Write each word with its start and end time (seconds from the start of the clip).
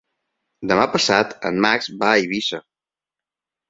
Demà 0.71 0.85
passat 0.95 1.37
en 1.51 1.63
Max 1.69 1.93
va 2.03 2.13
a 2.15 2.19
Eivissa. 2.25 2.67